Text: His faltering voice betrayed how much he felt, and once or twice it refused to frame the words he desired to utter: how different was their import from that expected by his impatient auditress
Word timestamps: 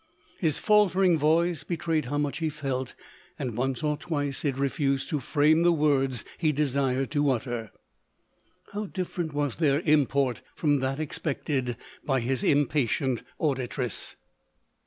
His 0.39 0.57
faltering 0.57 1.15
voice 1.19 1.63
betrayed 1.63 2.05
how 2.05 2.17
much 2.17 2.39
he 2.39 2.49
felt, 2.49 2.95
and 3.37 3.55
once 3.55 3.83
or 3.83 3.97
twice 3.97 4.43
it 4.43 4.57
refused 4.57 5.09
to 5.11 5.19
frame 5.19 5.61
the 5.61 5.71
words 5.71 6.25
he 6.39 6.51
desired 6.51 7.11
to 7.11 7.29
utter: 7.29 7.69
how 8.73 8.87
different 8.87 9.31
was 9.31 9.57
their 9.57 9.81
import 9.81 10.41
from 10.55 10.79
that 10.79 10.99
expected 10.99 11.77
by 12.07 12.19
his 12.19 12.43
impatient 12.43 13.21
auditress 13.39 14.15